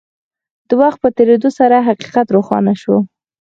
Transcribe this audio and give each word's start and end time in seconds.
د 0.67 0.71
وخت 0.81 0.97
په 1.03 1.09
تېرېدو 1.17 1.49
سره 1.59 1.85
حقيقت 1.87 2.27
روښانه 2.35 2.73
شو. 2.81 2.95